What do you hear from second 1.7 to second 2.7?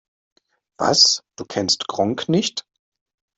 Gronkh nicht?